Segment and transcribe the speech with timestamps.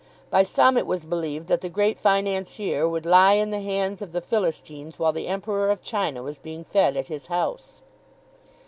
[0.31, 4.13] By some it was believed that the Great Financier would lie in the hands of
[4.13, 7.83] the Philistines while the Emperor of China was being fed at his house.